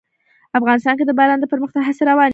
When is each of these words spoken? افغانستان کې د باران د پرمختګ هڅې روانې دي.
افغانستان 0.59 0.93
کې 0.99 1.05
د 1.07 1.11
باران 1.19 1.39
د 1.41 1.45
پرمختګ 1.51 1.81
هڅې 1.87 2.03
روانې 2.09 2.29
دي. 2.29 2.29